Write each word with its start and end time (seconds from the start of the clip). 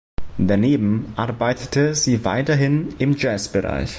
Daneben 0.39 1.13
arbeitete 1.15 1.93
sie 1.93 2.25
weiterhin 2.25 2.89
im 2.97 3.15
Jazzbereich. 3.17 3.89